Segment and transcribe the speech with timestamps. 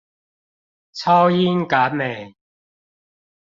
[0.93, 2.35] 超英趕美